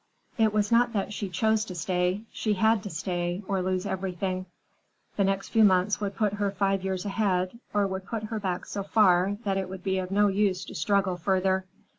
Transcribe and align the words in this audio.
It 0.39 0.51
was 0.51 0.71
not 0.71 0.93
that 0.93 1.13
she 1.13 1.29
chose 1.29 1.63
to 1.65 1.75
stay; 1.75 2.21
she 2.31 2.53
had 2.53 2.81
to 2.81 2.89
stay—or 2.89 3.61
lose 3.61 3.85
everything. 3.85 4.47
The 5.15 5.23
next 5.23 5.49
few 5.49 5.63
months 5.63 6.01
would 6.01 6.15
put 6.15 6.33
her 6.33 6.49
five 6.49 6.83
years 6.83 7.05
ahead, 7.05 7.59
or 7.71 7.85
would 7.85 8.07
put 8.07 8.23
her 8.23 8.39
back 8.39 8.65
so 8.65 8.81
far 8.81 9.37
that 9.43 9.57
it 9.59 9.69
would 9.69 9.83
be 9.83 9.99
of 9.99 10.09
no 10.09 10.27
use 10.27 10.65
to 10.65 10.73
struggle 10.73 11.17
further. 11.17 11.65